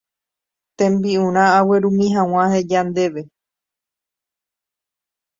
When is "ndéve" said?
2.89-3.21